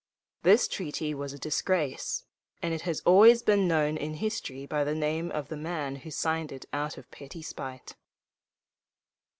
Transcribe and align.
This 0.41 0.67
treaty 0.67 1.13
was 1.13 1.31
a 1.31 1.37
disgrace, 1.37 2.25
and 2.59 2.73
it 2.73 2.81
has 2.89 3.01
always 3.01 3.43
been 3.43 3.67
known 3.67 3.97
in 3.97 4.15
history 4.15 4.65
by 4.65 4.83
the 4.83 4.95
name 4.95 5.29
of 5.31 5.47
the 5.49 5.55
man 5.57 5.97
who 5.97 6.09
signed 6.09 6.51
it 6.51 6.65
out 6.73 6.97
of 6.97 7.11
petty 7.11 7.43
spite. 7.43 7.93